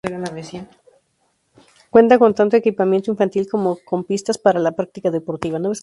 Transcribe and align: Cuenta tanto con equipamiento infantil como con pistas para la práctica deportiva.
Cuenta 1.91 2.17
tanto 2.17 2.49
con 2.49 2.55
equipamiento 2.55 3.11
infantil 3.11 3.47
como 3.47 3.77
con 3.85 4.03
pistas 4.03 4.39
para 4.39 4.57
la 4.59 4.71
práctica 4.71 5.11
deportiva. 5.11 5.59